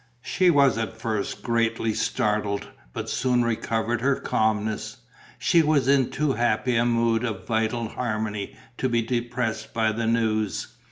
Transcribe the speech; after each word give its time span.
She 0.23 0.49
was 0.49 0.79
at 0.79 0.97
first 0.99 1.43
greatly 1.43 1.93
startled, 1.93 2.69
but 2.91 3.07
soon 3.07 3.43
recovered 3.45 4.01
her 4.01 4.15
calmness. 4.15 4.97
She 5.37 5.61
was 5.61 5.87
in 5.87 6.09
too 6.09 6.33
happy 6.33 6.75
a 6.75 6.85
mood 6.85 7.23
of 7.23 7.45
vital 7.45 7.87
harmony 7.89 8.55
to 8.79 8.89
be 8.89 9.03
depressed 9.03 9.75
by 9.75 9.91
the 9.91 10.07
news. 10.07 10.69